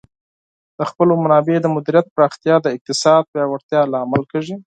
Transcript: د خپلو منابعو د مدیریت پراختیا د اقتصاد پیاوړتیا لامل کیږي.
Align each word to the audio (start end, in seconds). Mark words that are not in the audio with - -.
د 0.77 0.79
خپلو 0.89 1.13
منابعو 1.23 1.63
د 1.63 1.67
مدیریت 1.75 2.07
پراختیا 2.15 2.55
د 2.61 2.67
اقتصاد 2.75 3.21
پیاوړتیا 3.31 3.81
لامل 3.93 4.23
کیږي. 4.31 4.55